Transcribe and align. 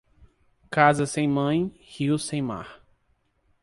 Casa 0.71 1.05
sem 1.05 1.27
mãe, 1.29 1.71
rio 1.79 2.17
sem 2.17 2.41
mar. 2.41 2.81